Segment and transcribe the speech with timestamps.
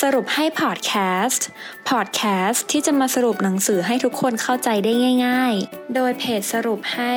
[0.00, 0.92] สรุปให้พอดแค
[1.24, 1.46] สต์
[1.88, 4.92] พอดแคสต์ที่จะมาสรุปหนังสือให้ทุกคนเข้าใจได้
[5.26, 7.14] ง่าย ๆ โดยเพจสรุปให้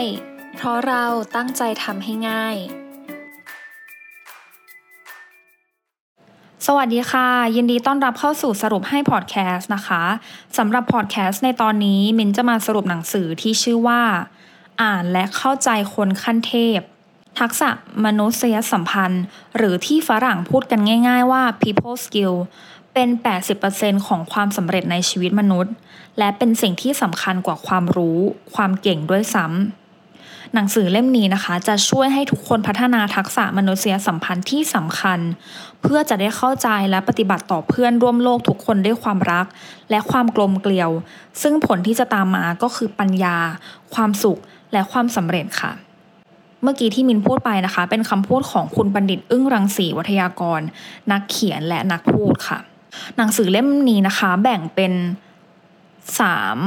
[0.56, 1.06] เพราะเรา
[1.36, 2.56] ตั้งใจทำให้ง่าย
[6.66, 10.04] สวัสดีค่ะ ยินดีต้อนรับเข้าสู่สรุปให้พอดแคสต์นะคะ
[10.58, 14.02] สำหรับพอดแคสต์ในตอนนี้มินจะมาสรุปหนังสือที่ชื่อว่า
[14.82, 16.80] อ่านและเข้าใจคนขั้นเทพ
[17.40, 17.70] ทักษะ
[18.06, 19.24] มนุษยสัมพันธ์
[19.58, 22.36] หรือที่ฝรั่งพูดกันง่าย ๆ ว่า people skill
[22.94, 23.10] เป็น
[23.58, 25.74] 80%ของความสำเร็จในชีวิตมนุษย์
[26.18, 28.20] และเป็นสิ่งที่สำคัญกว่าความรู้
[28.56, 35.20] ความเก่งด้วยซ้ำหนังสือเล่มนี้นะคะ จะช่วยให้ทุกคนพัฒนาทักษะมนุษยสัมพันธ์ที่สำคัญ
[35.82, 39.46] เพื่อจะได้เข้าใจและปฏิบัติต่อเพื่อนร่วมโลกทุกคนด้วยความรัก
[39.90, 40.90] และความกลมเกลียว
[41.42, 43.38] ซึ่งผลที่จะตามมาก็คือปัญญา
[43.94, 44.40] ความสุข
[44.74, 45.74] และความสำเร็จค่ะ
[46.64, 50.62] เมื่อกี้ที่มินพูดไปนะคะ เป็นคำพูดของคุณบัณฑิตอึ้งรังสีวัทยากร
[51.12, 52.60] นักเขียนและนักพูดค่ะ
[53.18, 54.94] หนังสือเล่มนี้นะคะ แบ่งเป็น
[56.20, 56.58] สาม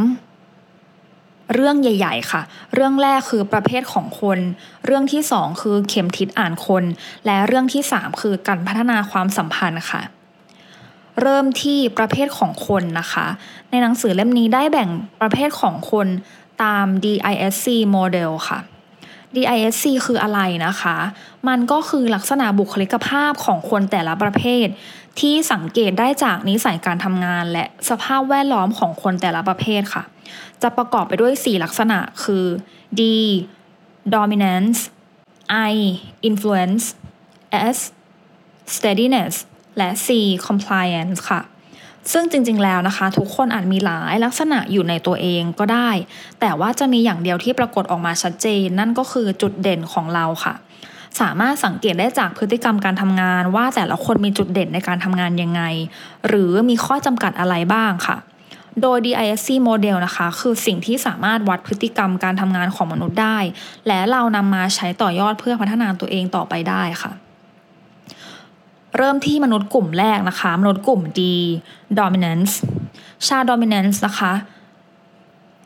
[1.54, 2.42] เรื่องใหญ่ ๆ ค่ะ
[2.74, 4.38] เรื่องแรกคือประเภทของคน
[4.84, 6.84] เรื่องที่สองคือเข็มทิศอ่านคน
[7.26, 10.02] และเรื่องที่สามคือการพัฒนาความสัมพันธ์ค่ะ
[11.20, 13.26] เริ่มที่ประเภทของคนนะคะ
[13.70, 14.88] ในหนังสือเล่มนี้ได้แบ่ง
[15.20, 16.06] ประเภทของคน
[16.62, 18.58] ตาม DISC model ค่ะ
[19.36, 20.96] DISC คืออะไรนะคะ
[21.48, 24.66] มันก็คือลักษณะบุคลิกภาพของคนแต่ละประเภท
[25.20, 30.04] ที่สังเกตได้จากนิสัยการทำงาน และสภาพแวดล้อมของคนแต่ละประเภทค่ะ
[30.62, 32.44] จะประกอบไปด้วย 4 ลักษณะคือ
[32.98, 33.02] D
[34.14, 34.78] dominance
[35.70, 35.74] I
[36.28, 36.84] influence
[37.76, 37.78] S
[38.74, 39.34] steadiness
[39.78, 40.08] และ C
[40.46, 41.40] compliance ค่ะ
[42.12, 45.90] ซึ่งจริงๆแล้วนะคะ ทุกคนอาจมีหลายลักษณะอยู่ในตัวเองก็ได้
[46.40, 50.54] แต่ว่าจะมีอย่างเดียวที่ปรากฏออกมาชัดเจน นั่นก็คือจุดเด่นของเราค่ะ
[51.20, 55.62] สามารถสังเกตได้จากพฤติกรรมการทำงาน ว่าแต่ละคนมีจุดเด่นในการทำงานยังไง
[56.26, 58.16] หรือมีข้อจำกัดอะไรบ้างค่ะ
[58.82, 63.38] โดย DISC model นะคะ คือสิ่งที่สามารถวัดพฤติกรรมการทำงานของมนุษย์ได้
[63.88, 67.12] และเรานำมาใช้ต่อยอดเพื่อพัฒนาตัวเองต่อไปได้ค่ะ
[68.96, 71.20] เริ่มที่มนุษย์กลุ่มแรกนะคะ มนุษย์กลุ่ม D
[71.98, 72.52] dominance
[73.26, 74.32] ชา dominance นะคะ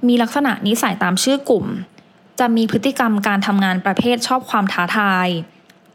[0.09, 1.67] มีลักษณะนิสัยตามชื่อกลุ่ม
[2.39, 5.29] จะมีพฤติกรรมการทำงานประเภทชอบความท้าทาย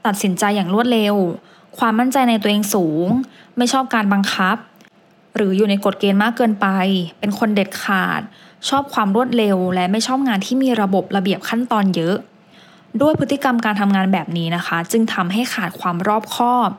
[0.05, 1.15] ตัดสินใจอย่างรวดเร็ว
[1.77, 3.07] ความมั่นใจในตัวเองสูง
[3.57, 4.57] ไม่ชอบการบังคับ
[5.35, 6.67] หรืออยู่ในกฎเกณฑ์มากเกินไป
[7.19, 8.21] เป็นคนเด็ดขาด
[8.69, 12.15] ชอบความรวดเร็ว และไม่ชอบงานที่มีระบบระเบียบขั้นตอนเยอะ
[13.01, 16.69] ด้วยพฤติกรรมการทำงานแบบนี้นะคะ จึงทำให้ขาดความรอบคอบ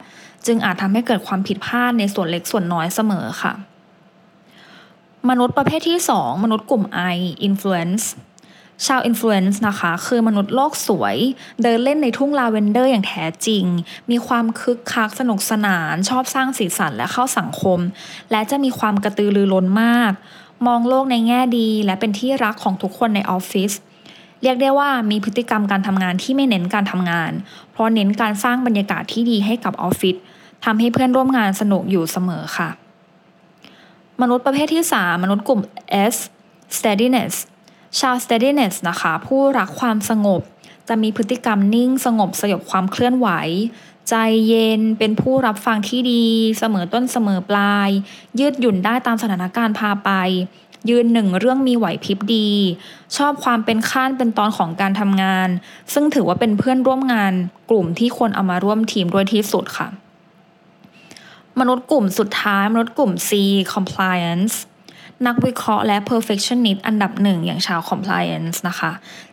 [0.47, 3.53] จึงอาจทำให้เกิดความผิดพลาดในส่วนเล็กส่วนน้อยเสมอค่ะ
[5.31, 7.17] มนุษย์ประเภทที่ 2 มนุษย์กลุ่ม I
[7.49, 8.05] influence
[8.87, 11.17] ชาว influence นะคะ คือมนุษย์โลกสวย
[11.63, 13.65] เดินเล่นในทุ่งลาเวนเดอร์อย่างแท้จริง
[14.11, 17.79] มีความคึกคักสนุกสนาน ชอบสร้างสีสันและเข้าสังคม
[18.31, 20.13] และจะมีความกระตือรือร้นมาก
[20.67, 23.73] มองโลกในแง่ดีและเป็นที่รักของทุกคนในออฟฟิศ
[24.43, 27.33] เรียกได้ว่ามีพฤติกรรมการทำงานที่ไม่เน้นการทำงาน
[27.73, 30.17] เพราะเน้นการสร้างบรรยากาศที่ดีให้กับออฟฟิศ
[30.65, 32.69] ทำให้เพื่อนร่วมงานสนุกอยู่เสมอค่ะ
[34.23, 35.61] มนุษย์ประเภทที่ 3 มนุษย์กลุ่ม
[36.13, 36.17] S
[36.77, 37.35] steadiness
[38.01, 40.41] ชาว steadiness นะคะ ผู้รักความสงบ
[40.89, 43.29] จะมีพฤติกรรมนิ่งสงบสยบความเคลื่อนไหว
[44.09, 44.15] ใจ
[44.49, 46.25] เย็นเป็นผู้รับฟังที่ดี
[46.59, 47.91] เสมอต้นเสมอปลาย
[48.39, 50.11] ยืดหยุ่นได้ตามสถานการณ์พาไป
[50.91, 52.51] ยืนหนึ่งเรื่องมีไหวพริบดี
[53.17, 55.49] ชอบความเป็นขั้นเป็นตอนของการทำงาน
[55.93, 57.33] ซึ่งถือว่าเป็นเพื่อนร่วมงาน
[57.71, 59.89] กลุ่มที่ควรเอามาร่วมทีมด้วยที่สุดค่ะ
[61.61, 63.31] มนุษย์กลุ่มสุดท้าย มนุษย์กลุ่ม C
[63.75, 64.55] compliance
[65.27, 68.93] นักวิเคราะห์และ perfectionist อันดับหนึ่งอย่างชาว compliance นะคะ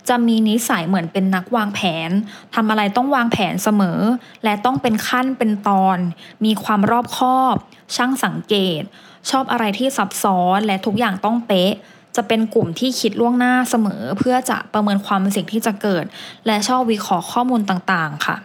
[0.10, 2.10] จะมีนิสัยเหมือนเป็นนักวางแผน
[2.56, 4.00] ทำอะไรต้องวางแผนเสมอ
[4.44, 5.98] และต้องเป็นขั้นเป็นตอน
[6.46, 7.56] มีความรอบคอบ
[7.96, 8.82] ช่างสังเกต
[9.30, 11.74] ชอบอะไรที่ซับซ้อนและทุกอย่างต้องเป๊ะ
[12.16, 16.06] จะเป็นกลุ่มที่คิดล่วงหน้าเสมอ เพื่อจะประเมินความเสิ่ยงที่จะเกิด
[16.46, 18.38] และชอบวิเคราะห์ข้อมูลต่างๆ ค่ะ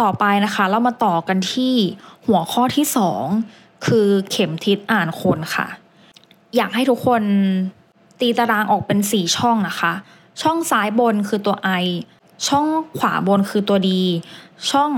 [0.00, 1.74] ต่อไปนะคะเรามาต่อกันที่
[2.26, 3.24] หัวข้อที่สอง
[3.86, 5.66] คือเข็มทิศอ่านคนค่ะ
[6.56, 7.22] อยากให้ทุกคน
[8.20, 9.92] ตีตารางออกเป็นสี่ช่องนะคะ
[10.42, 11.86] ช่องซ้ายบนคือตัว I
[12.48, 12.66] ช่อง
[12.98, 13.90] ขวาบนคือตัว D
[14.70, 14.90] ช่อง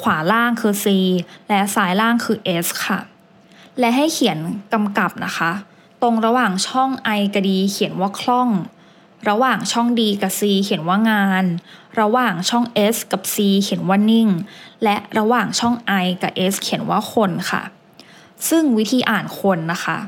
[0.00, 0.86] ขวาล่างคือ C
[1.48, 2.98] และซ้ายล่างคือ S ค่ะ
[3.78, 4.38] และให้เขียน
[4.72, 5.52] กำกับนะคะ
[6.02, 8.48] ตรงระหว่างช่อง I กับ D เขียนว่าคล่อง
[9.28, 11.44] ระหว่างช่อง D กับ C เขียนว่างาน
[12.00, 14.28] ระหว่างช่อง S กับ C เขียนว่านิ่ง
[14.84, 17.62] และระหว่างช่อง I กับ S เขียนว่าคนค่ะ
[18.48, 19.98] ซึ่งวิธีอ่านคนนะคะ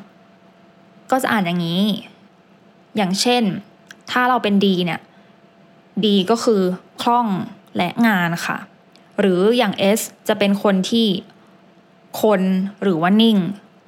[1.11, 1.83] ก็จะอ่านอย่างนี้
[2.97, 3.43] อย่างเช่น
[4.11, 5.01] ถ้าเราเป็น D เนี่ย
[6.05, 6.62] D ก็คือ
[7.03, 7.27] คล่อง
[7.77, 8.59] และงานค่ะ
[9.21, 11.06] หรืออย่าง S จะเป็นคนที่
[12.23, 12.41] คน
[12.83, 13.39] หรือว่านิ่ง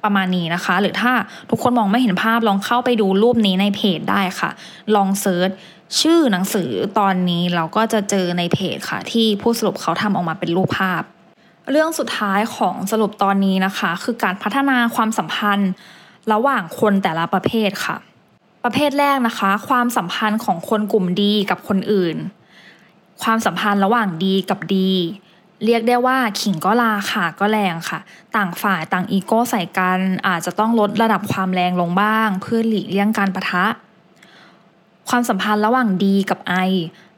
[0.03, 1.13] ประมาณนี้นะคะ หรือถ้า
[1.49, 4.49] ทุกคนมองไม่เห็นภาพลองเข้าไปดูรูปนี้ในเพจได้ค่ะ
[4.95, 5.49] ลองเซิร์ช
[5.99, 11.03] ชื่อหนังสือตอนนี้เราก็จะเจอในเพจค่ะ ที่ผู้สรุปเขาทำออกมาเป็นรูปภาพ
[11.71, 15.71] เรื่องสุดท้ายของสรุปตอนนี้นะคะ คือการพัฒนาความสัมพันธ์
[16.33, 17.97] ระหว่างคนแต่ละประเภทค่ะ
[18.63, 22.15] ประเภทแรกนะคะ ความสัมพันธ์ของคนกลุ่มดีกับคนอื่น
[23.23, 24.91] ความสัมพันธ์ระหว่างดีกับดี
[25.65, 27.99] เรียกได้ว่าขิงก็ลาค่ะก็แรงค่ะ
[28.35, 33.65] ต่างฝ่ายต่างอีโก้ใส่กันอาจจะต้องลดระดับความแรงลงบ้าง เพื่อหลีกเลี่ยงการประทะ
[35.09, 36.55] ความสัมพันธ์ระหว่างดีกับไอ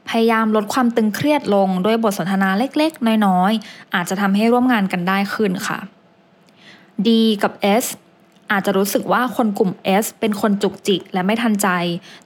[0.08, 5.78] พยายามลดความตึงเครียดลงด้วยบทสนทนาเล็กๆ น้อยๆ อาจจะทำให้ร่วมงานกันได้ขึ้นค่ะ
[7.06, 7.08] D
[7.42, 7.52] กับ
[7.82, 7.84] S
[8.50, 9.70] อาจจะรู้สึกว่าคนกลุ่ม
[10.02, 11.68] S เป็นคนจุกจิกและไม่ทันใจ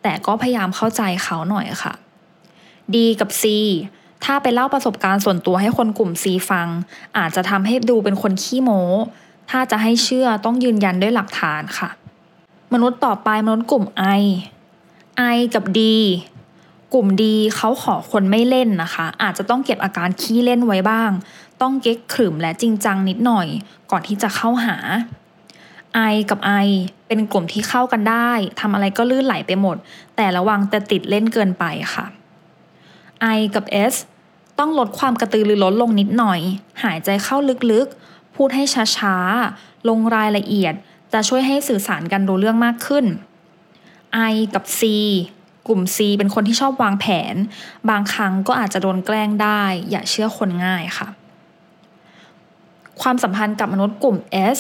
[0.03, 1.95] แต่ก็พยายามเข้าใจเขาหน่อยค่ะ
[2.95, 3.45] D กับ C
[4.25, 6.69] ถ้าไปเล่าประสบการณ์ส่วนตัวให้คนกลุ่ม C ฟัง
[7.19, 8.83] อาจจะทำให้ดูเป็นคนขี้โม้
[9.51, 11.89] ถ้าจะให้เชื่อต้องยืนยันด้วยหลักฐานค่ะ
[12.73, 13.85] มนุษย์ต่อไปมนุษย์กลุ่ม
[14.21, 14.23] I
[15.35, 15.81] I กับ D
[16.95, 21.11] กลุ่มดีเขาขอคนไม่เล่นนะคะ อาจจะต้องเก็บอาการขี้เล่นไว้บ้าง
[21.63, 23.47] ต้องเก๊กขรึมและจริงจังนิดหน่อย
[23.91, 24.77] ก่อนที่จะเข้าหา
[26.13, 26.69] I กับ I
[27.07, 28.31] เป็นกลุ่มที่เข้ากันได้
[28.61, 29.77] ทำอะไรก็ลื่นไหลไปหมด
[30.17, 31.65] แต่ระวังแต่ติดเล่นเกินไป
[31.95, 32.05] ค่ะ
[33.37, 33.95] I กับ S
[34.59, 36.41] ต้องลดความกระตือรือร้นลงนิดหน่อย
[36.83, 37.37] หายใจเข้า
[37.73, 38.65] ลึกๆ พูดให้
[38.97, 40.75] ช้าๆ ลงรายละเอียด
[41.13, 43.05] จะช่วยให้สื่อสารกันรู้เรื่องมากขึ้น
[44.33, 44.81] I กับ C
[45.69, 47.35] กลุ่ม C เป็นคนที่ชอบวางแผน
[47.91, 51.09] บางครั้งก็อาจจะโดนแกล้งได้ อย่าเชื่อคนง่ายค่ะ
[53.03, 54.17] ความสัมพันธ์กับมนุษย์กลุ่ม
[54.57, 54.59] S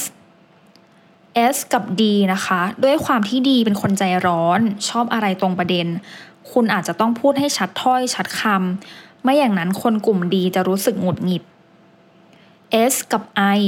[1.54, 2.02] S กับ D
[2.32, 5.86] นะคะ ด้วยความที่ดีเป็นคนใจร้อน ชอบอะไรตรงประเด็น
[6.52, 11.42] คุณอาจจะต้องพูดให้ชัดถ้อยชัดคำไม่อย่างนั้นคนกลุ่มดีจะรู้สึกหงุดหงิด
[12.92, 13.22] S กับ
[13.58, 13.60] I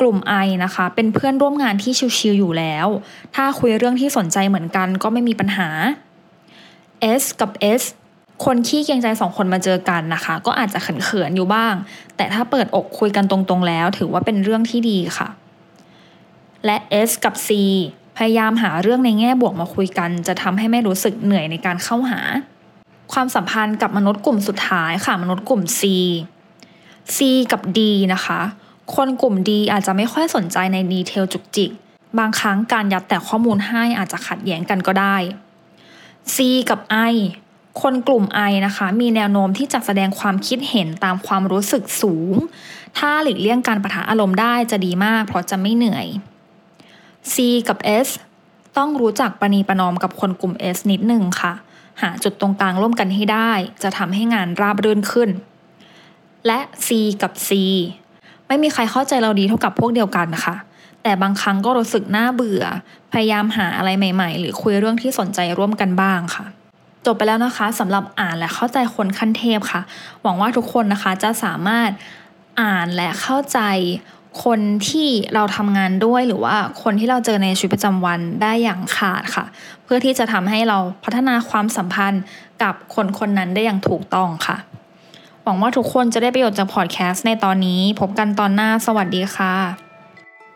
[0.00, 2.86] กลุ่ม I นะคะ เป็นเพื่อนร่วมงานที่ชิวๆอยู่แล้ว
[3.34, 5.68] ถ้าคุยเรื่องที่สนใจเหมือนกันก็ไม่มีปัญหา
[7.20, 7.50] S กับ
[7.80, 7.82] S
[8.44, 11.74] คนขี้เกรงใจสองคนมาเจอกันนะคะ ก็อาจจะเขินๆอยู่บ้าง
[12.16, 15.28] แต่ถ้าเปิดอกคุยกันตรงๆแล้ว ถือว่าเป็นเรื่องที่ดีค่ะ
[16.64, 16.76] และ
[17.08, 17.48] S กับ C
[18.16, 22.20] พยายามหาเรื่องในแง่บวกมาคุยกัน จะทำให้ไม่รู้สึกเหนื่อยในการเข้าหา
[23.12, 25.82] ความสัมพันธ์กับมนุษย์กลุ่มสุดท้ายค่ะมนุษย์กลุ่ม C
[27.16, 27.18] C
[27.52, 27.80] กับ D
[28.14, 28.40] นะคะ
[28.94, 31.70] คนกลุ่ม D อาจจะไม่ค่อยสนใจในดีเทลจุกจิก
[32.18, 35.16] บางครั้งการยัดแต่ข้อมูลให้อาจจะขัดแย้งกันก็ได้
[36.34, 36.36] C
[36.70, 36.80] กับ
[37.12, 37.14] I
[37.82, 42.34] คนกลุ่ม I นะคะ มีแนวโน้มที่จะแสดงความคิดเห็นตามความรู้สึกสูง
[42.98, 46.06] ถ้าหลีกเลี่ยงการประทะอารมณ์ได้จะดีมาก เพราะจะไม่เหนื่อย
[47.32, 47.36] C
[47.68, 48.08] กับ S
[48.76, 51.52] ต้องรู้จักประนีประนอมกับคนกลุ่ม S นิดหนึ่งค่ะ
[52.02, 53.52] หาจุดตรงกลางร่วมกันให้ได้
[53.82, 55.30] จะทำให้งานราบรื่นขึ้น
[56.46, 56.88] และ C
[57.22, 57.50] กับ C
[58.46, 60.56] ไม่มีใครเข้าใจเราดีเท่ากับพวกเดียวกันนะคะ
[61.02, 62.64] แต่บางครั้งก็รู้สึกน่าเบื่อ
[63.12, 66.46] พยายามหาอะไรใหม่ ๆ หรือคุยเรื่องที่สนใจร่วมกันบ้างค่ะ
[67.06, 69.80] จบไปแล้วนะคะสำหรับอ่านและเข้าใจคนขั้นเทพค่ะ
[70.22, 71.90] หวังว่าทุกคนนะคะจะสามารถ
[72.60, 73.60] อ่านและเข้าใจ
[74.44, 79.44] คนที่เราทำงานด้วยหรือว่าคนที่เราเจอในชีวิตประจำวันได้อย่างขาดค่ะ
[79.84, 82.22] เพื่อที่จะทำให้เราพัฒนาความสัมพันธ์
[82.62, 84.56] กับคนคนนั้นได้อย่างถูกต้องค่ะ
[85.42, 89.54] หวังว่าทุกคนจะได้ประโยชน์จากพอดแคสต์ในตอนนี้ พบกันตอนหน้าสวัสดีค่ะ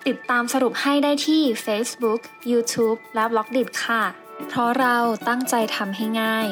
[0.06, 2.20] ติดตามสรุปให้ได้ที่ Facebook,
[2.52, 4.02] YouTube และ b ล็อกดิค่ะ
[4.48, 4.96] เพราะเรา
[5.28, 6.48] ตั้งใจทำให้ง่าย